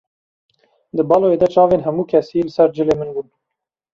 Di 0.95 1.01
baloyê 1.09 1.37
de 1.41 1.47
çavên 1.53 1.81
hemû 1.87 2.03
kesî 2.11 2.39
li 2.45 2.51
ser 2.55 2.69
cilê 2.75 2.95
min 2.99 3.09
bûn. 3.15 3.27